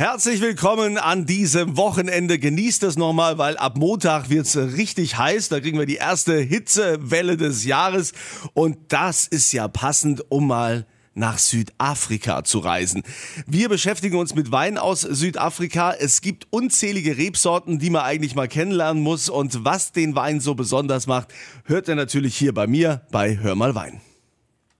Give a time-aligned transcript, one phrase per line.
[0.00, 2.38] Herzlich willkommen an diesem Wochenende.
[2.38, 5.50] Genießt es nochmal, weil ab Montag wird's richtig heiß.
[5.50, 8.14] Da kriegen wir die erste Hitzewelle des Jahres.
[8.54, 13.02] Und das ist ja passend, um mal nach Südafrika zu reisen.
[13.46, 15.92] Wir beschäftigen uns mit Wein aus Südafrika.
[15.92, 19.28] Es gibt unzählige Rebsorten, die man eigentlich mal kennenlernen muss.
[19.28, 21.28] Und was den Wein so besonders macht,
[21.66, 24.00] hört ihr natürlich hier bei mir bei Hör mal Wein.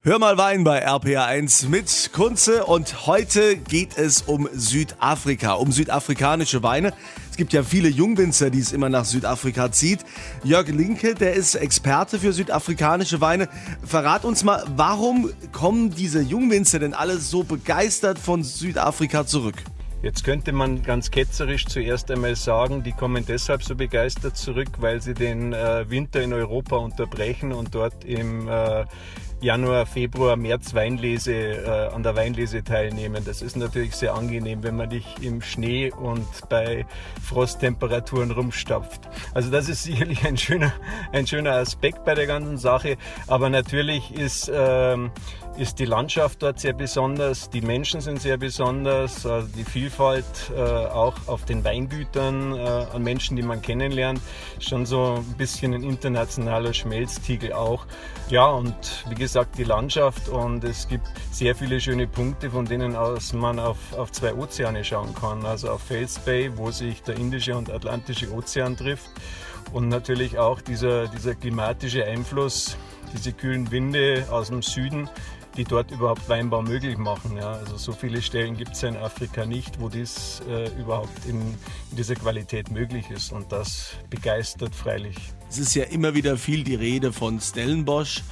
[0.02, 6.62] Hör mal Wein bei RPA1 mit Kunze und heute geht es um Südafrika, um südafrikanische
[6.62, 6.94] Weine.
[7.30, 10.00] Es gibt ja viele Jungwinzer, die es immer nach Südafrika zieht.
[10.42, 13.50] Jörg Linke, der ist Experte für südafrikanische Weine.
[13.84, 19.56] Verrat uns mal, warum kommen diese Jungwinzer denn alle so begeistert von Südafrika zurück?
[20.02, 25.02] Jetzt könnte man ganz ketzerisch zuerst einmal sagen, die kommen deshalb so begeistert zurück, weil
[25.02, 28.86] sie den äh, Winter in Europa unterbrechen und dort im äh,
[29.42, 33.24] Januar, Februar, März Weinlese, äh, an der Weinlese teilnehmen.
[33.24, 36.84] Das ist natürlich sehr angenehm, wenn man nicht im Schnee und bei
[37.22, 39.00] Frosttemperaturen rumstapft.
[39.32, 40.74] Also das ist sicherlich ein schöner,
[41.12, 42.98] ein schöner Aspekt bei der ganzen Sache.
[43.28, 45.10] Aber natürlich ist, ähm,
[45.56, 50.60] ist die Landschaft dort sehr besonders, die Menschen sind sehr besonders, also die Vielfalt äh,
[50.60, 54.20] auch auf den Weingütern äh, an Menschen, die man kennenlernt,
[54.58, 57.86] schon so ein bisschen ein internationaler Schmelztiegel auch.
[58.28, 62.64] Ja, und wie gesagt, gesagt die Landschaft und es gibt sehr viele schöne Punkte, von
[62.64, 65.46] denen aus man auf, auf zwei Ozeane schauen kann.
[65.46, 69.08] Also auf Fels Bay, wo sich der Indische und Atlantische Ozean trifft
[69.72, 72.76] und natürlich auch dieser, dieser klimatische Einfluss,
[73.14, 75.08] diese kühlen Winde aus dem Süden,
[75.56, 77.36] die dort überhaupt Weinbau möglich machen.
[77.36, 77.52] Ja.
[77.52, 81.96] Also so viele Stellen gibt es in Afrika nicht, wo dies äh, überhaupt in, in,
[81.96, 83.30] dieser Qualität möglich ist.
[83.30, 85.14] Und das begeistert freilich.
[85.48, 88.24] Es ist ja immer wieder viel die Rede von Stellenbosch.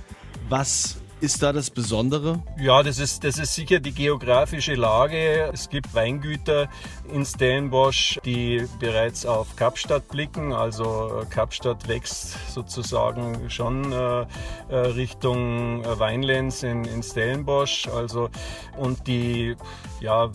[0.48, 2.42] Was ist da das Besondere?
[2.58, 5.50] Ja, das ist, das ist sicher die geografische Lage.
[5.52, 6.68] Es gibt Weingüter
[7.12, 10.52] in Stellenbosch, die bereits auf Kapstadt blicken.
[10.54, 14.26] Also Kapstadt wächst sozusagen schon äh,
[14.70, 17.88] äh Richtung Weinlands in, in Stellenbosch.
[17.88, 18.30] Also,
[18.78, 19.54] und die
[20.00, 20.30] ja,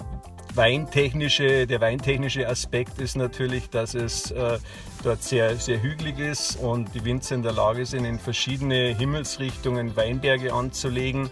[0.55, 4.59] weintechnische, der weintechnische Aspekt ist natürlich, dass es äh,
[5.03, 9.95] dort sehr, sehr hügelig ist und die Winzer in der Lage sind, in verschiedene Himmelsrichtungen
[9.95, 11.29] Weinberge anzulegen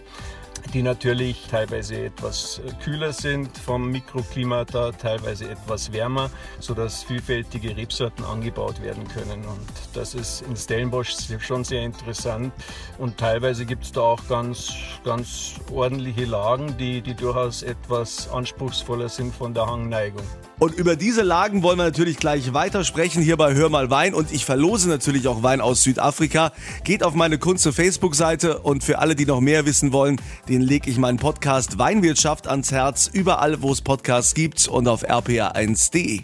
[0.72, 6.30] die natürlich teilweise etwas kühler sind vom Mikroklima da, teilweise etwas wärmer,
[6.60, 9.44] sodass vielfältige Rebsorten angebaut werden können.
[9.44, 12.52] Und das ist in Stellenbosch schon sehr interessant.
[12.98, 14.72] Und teilweise gibt es da auch ganz,
[15.04, 20.22] ganz ordentliche Lagen, die, die durchaus etwas anspruchsvoller sind von der Hangneigung.
[20.62, 24.14] Und über diese Lagen wollen wir natürlich gleich weitersprechen hier bei Hör mal Wein.
[24.14, 26.52] Und ich verlose natürlich auch Wein aus Südafrika.
[26.84, 30.90] Geht auf meine Kunze Facebook-Seite und für alle, die noch mehr wissen wollen, den lege
[30.90, 33.10] ich meinen Podcast Weinwirtschaft ans Herz.
[33.12, 36.22] Überall, wo es Podcasts gibt und auf rpa1.de.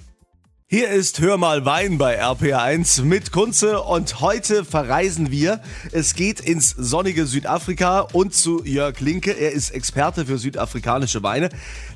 [0.71, 5.62] Hier ist Hör mal Wein bei RPA1 mit Kunze und heute verreisen wir.
[5.93, 9.31] Es geht ins sonnige Südafrika und zu Jörg Linke.
[9.31, 11.49] Er ist Experte für südafrikanische Weine.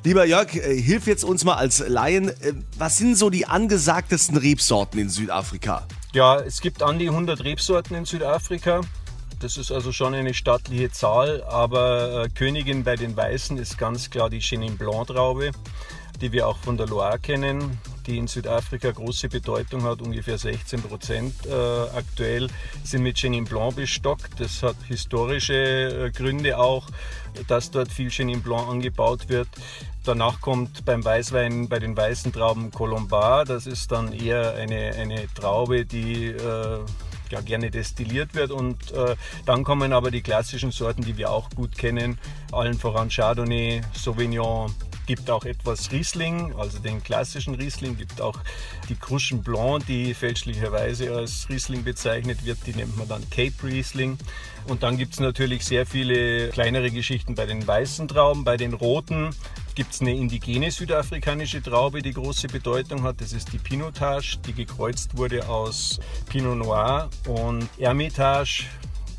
[0.03, 2.29] Lieber Jörg, äh, hilf jetzt uns mal als Laien.
[2.29, 5.87] Äh, was sind so die angesagtesten Rebsorten in Südafrika?
[6.13, 8.81] Ja, es gibt an die 100 Rebsorten in Südafrika.
[9.43, 14.09] Das ist also schon eine stattliche Zahl, aber äh, Königin bei den Weißen ist ganz
[14.09, 15.51] klar die Chenin Blanc Traube,
[16.21, 20.81] die wir auch von der Loire kennen die in Südafrika große Bedeutung hat, ungefähr 16
[20.81, 22.49] Prozent äh, aktuell,
[22.83, 24.39] sind mit Chenin Blanc bestockt.
[24.39, 25.53] Das hat historische
[26.07, 26.87] äh, Gründe auch,
[27.47, 29.47] dass dort viel Chenin Blanc angebaut wird.
[30.03, 33.45] Danach kommt beim Weißwein bei den weißen Trauben Colombar.
[33.45, 36.79] Das ist dann eher eine, eine Traube, die äh,
[37.33, 38.51] ja, gerne destilliert wird.
[38.51, 42.17] Und äh, dann kommen aber die klassischen Sorten, die wir auch gut kennen,
[42.51, 44.73] allen voran Chardonnay, Sauvignon,
[45.05, 48.39] gibt auch etwas Riesling, also den klassischen Riesling, gibt auch
[48.89, 54.17] die Cruschen Blanc, die fälschlicherweise als Riesling bezeichnet wird, die nennt man dann Cape Riesling.
[54.67, 58.73] Und dann gibt es natürlich sehr viele kleinere Geschichten bei den weißen Trauben, bei den
[58.73, 59.31] roten
[59.75, 63.21] gibt es eine indigene südafrikanische Traube, die große Bedeutung hat.
[63.21, 65.99] Das ist die Pinotage, die gekreuzt wurde aus
[66.29, 68.65] Pinot Noir und Hermitage.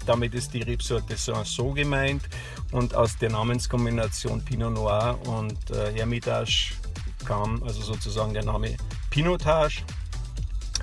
[0.07, 2.23] Damit ist die Rebsorte Sanson gemeint
[2.73, 6.75] und aus der Namenskombination Pinot Noir und äh, Hermitage
[7.25, 8.77] kam also sozusagen der Name
[9.11, 9.83] Pinotage.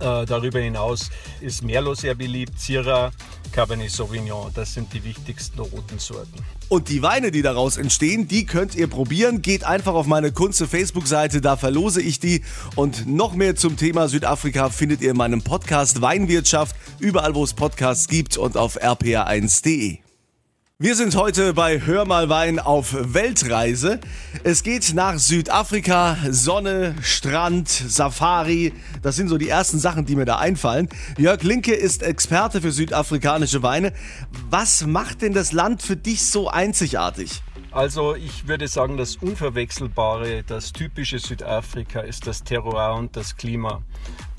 [0.01, 1.09] Äh, darüber hinaus
[1.41, 3.11] ist Merlot sehr beliebt, Syrah,
[3.51, 4.51] Cabernet Sauvignon.
[4.53, 6.43] Das sind die wichtigsten roten Sorten.
[6.69, 9.41] Und die Weine, die daraus entstehen, die könnt ihr probieren.
[9.41, 12.43] Geht einfach auf meine Kunze Facebook-Seite, da verlose ich die.
[12.75, 17.53] Und noch mehr zum Thema Südafrika findet ihr in meinem Podcast Weinwirtschaft, überall wo es
[17.53, 20.00] Podcasts gibt und auf rpa1.de.
[20.81, 23.99] Wir sind heute bei Hör mal Wein auf Weltreise.
[24.43, 28.73] Es geht nach Südafrika, Sonne, Strand, Safari.
[29.03, 30.89] Das sind so die ersten Sachen, die mir da einfallen.
[31.19, 33.93] Jörg Linke ist Experte für südafrikanische Weine.
[34.49, 37.43] Was macht denn das Land für dich so einzigartig?
[37.69, 43.83] Also ich würde sagen, das Unverwechselbare, das typische Südafrika ist das Terroir und das Klima.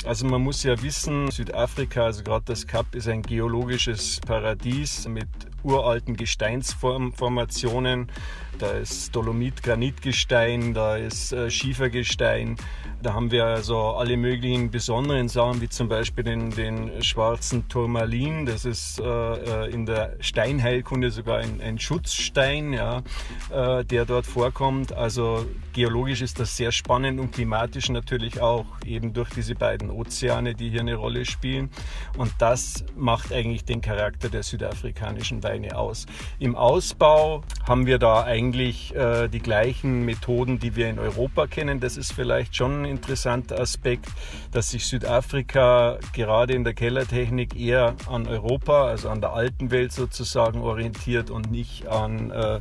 [0.05, 5.29] Also man muss ja wissen, Südafrika, also gerade das Kap, ist ein geologisches Paradies mit
[5.65, 8.11] uralten Gesteinsformationen.
[8.59, 12.57] Da ist Dolomit-Granitgestein, da ist äh, Schiefergestein.
[13.03, 18.47] Da haben wir also alle möglichen besonderen Sachen, wie zum Beispiel den, den schwarzen Turmalin.
[18.47, 23.03] Das ist äh, äh, in der Steinheilkunde sogar ein, ein Schutzstein, ja,
[23.51, 24.93] äh, der dort vorkommt.
[24.93, 30.55] Also geologisch ist das sehr spannend und klimatisch natürlich auch, eben durch diese beiden Ozeane,
[30.55, 31.71] die hier eine Rolle spielen.
[32.17, 36.07] Und das macht eigentlich den Charakter der südafrikanischen Weine aus.
[36.39, 41.81] Im Ausbau haben wir da eigentlich äh, die gleichen Methoden, die wir in Europa kennen.
[41.81, 44.07] Das ist vielleicht schon ein interessanter Aspekt,
[44.51, 49.93] dass sich Südafrika gerade in der Kellertechnik eher an Europa, also an der alten Welt
[49.93, 52.61] sozusagen orientiert und nicht an äh,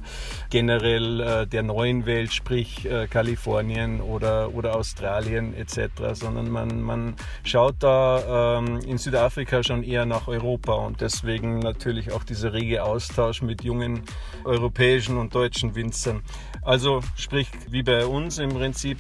[0.50, 7.16] generell äh, der neuen Welt, sprich äh, Kalifornien oder, oder Australien etc., sondern man, man
[7.44, 12.84] schaut da ähm, in Südafrika schon eher nach Europa und deswegen natürlich auch dieser rege
[12.84, 14.04] Austausch mit jungen
[14.44, 16.22] europäischen und deutschen Winzern.
[16.64, 19.00] Also sprich wie bei uns im Prinzip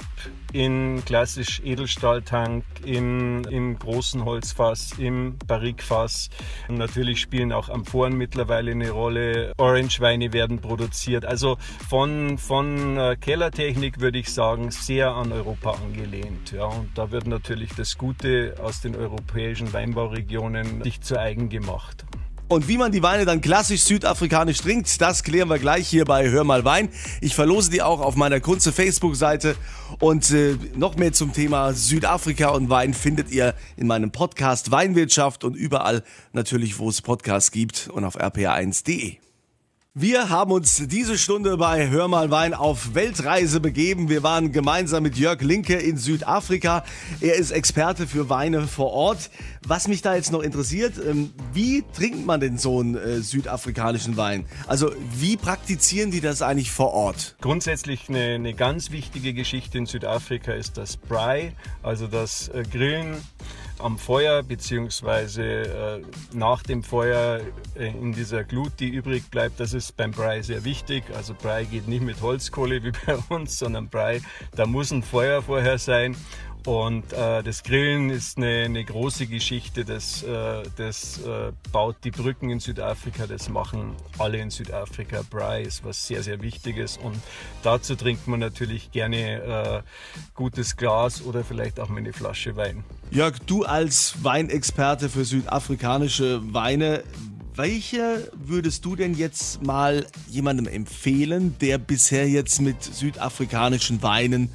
[0.51, 6.29] in klassisch Edelstahltank, im, im großen Holzfass, im Barrikfass.
[6.67, 9.53] Natürlich spielen auch Amphoren mittlerweile eine Rolle.
[9.57, 11.25] Orange-Weine werden produziert.
[11.25, 11.57] Also
[11.87, 16.51] von, von äh, Kellertechnik würde ich sagen, sehr an Europa angelehnt.
[16.51, 22.05] Ja, und da wird natürlich das Gute aus den europäischen Weinbauregionen sich zu eigen gemacht.
[22.51, 26.29] Und wie man die Weine dann klassisch südafrikanisch trinkt, das klären wir gleich hier bei
[26.29, 26.89] Hör mal Wein.
[27.21, 29.55] Ich verlose die auch auf meiner Kunze Facebook-Seite.
[29.99, 35.45] Und äh, noch mehr zum Thema Südafrika und Wein findet ihr in meinem Podcast Weinwirtschaft
[35.45, 36.03] und überall
[36.33, 39.30] natürlich, wo es Podcasts gibt und auf rpa1.de.
[39.93, 44.07] Wir haben uns diese Stunde bei Hör mal Wein auf Weltreise begeben.
[44.07, 46.85] Wir waren gemeinsam mit Jörg Linke in Südafrika.
[47.19, 49.29] Er ist Experte für Weine vor Ort.
[49.67, 54.15] Was mich da jetzt noch interessiert, ähm, wie trinkt man denn so einen äh, südafrikanischen
[54.15, 54.45] Wein?
[54.65, 57.35] Also wie praktizieren die das eigentlich vor Ort?
[57.41, 61.51] Grundsätzlich eine, eine ganz wichtige Geschichte in Südafrika ist das Braai,
[61.83, 63.17] also das äh, Grillen
[63.83, 66.01] am Feuer beziehungsweise äh,
[66.33, 67.41] nach dem Feuer
[67.75, 69.59] äh, in dieser Glut, die übrig bleibt.
[69.59, 71.03] Das ist beim Brei sehr wichtig.
[71.15, 74.21] Also Brei geht nicht mit Holzkohle wie bei uns, sondern Brei,
[74.55, 76.15] da muss ein Feuer vorher sein.
[76.65, 82.11] Und äh, das Grillen ist eine, eine große Geschichte, das, äh, das äh, baut die
[82.11, 85.23] Brücken in Südafrika, das machen alle in Südafrika.
[85.27, 87.15] Braai ist was sehr, sehr Wichtiges und
[87.63, 89.81] dazu trinkt man natürlich gerne äh,
[90.35, 92.83] gutes Glas oder vielleicht auch mal eine Flasche Wein.
[93.09, 97.03] Jörg, du als Weinexperte für südafrikanische Weine,
[97.55, 104.51] welche würdest du denn jetzt mal jemandem empfehlen, der bisher jetzt mit südafrikanischen Weinen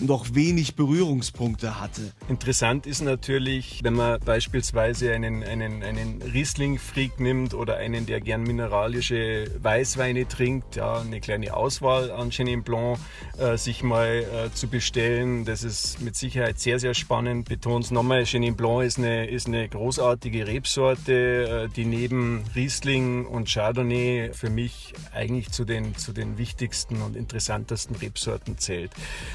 [0.00, 2.12] noch wenig Berührungspunkte hatte.
[2.28, 8.42] Interessant ist natürlich, wenn man beispielsweise einen, einen, einen Riesling-Freak nimmt oder einen, der gern
[8.42, 12.98] mineralische Weißweine trinkt, ja, eine kleine Auswahl an Chenin Blanc
[13.38, 15.44] äh, sich mal äh, zu bestellen.
[15.44, 17.48] Das ist mit Sicherheit sehr, sehr spannend.
[17.48, 23.26] Betont es nochmal, Chenin Blanc ist eine, ist eine großartige Rebsorte, äh, die neben Riesling
[23.26, 28.92] und Chardonnay für mich eigentlich zu den, zu den wichtigsten und interessantesten Rebsorten zählt.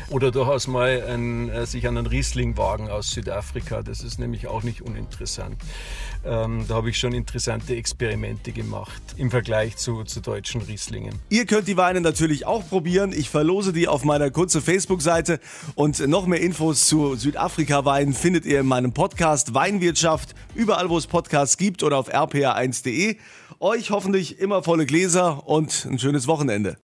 [0.09, 3.81] Oder durch durchaus mal ein, äh, sich an einen Riesling wagen aus Südafrika.
[3.81, 5.57] Das ist nämlich auch nicht uninteressant.
[6.23, 11.15] Ähm, da habe ich schon interessante Experimente gemacht im Vergleich zu, zu deutschen Rieslingen.
[11.27, 13.11] Ihr könnt die Weine natürlich auch probieren.
[13.11, 15.41] Ich verlose die auf meiner kurzen Facebook-Seite
[15.75, 21.07] und noch mehr Infos zu Südafrika-Weinen findet ihr in meinem Podcast Weinwirtschaft, überall wo es
[21.07, 23.17] Podcasts gibt oder auf rpa1.de.
[23.59, 26.75] Euch hoffentlich immer volle Gläser und ein schönes Wochenende.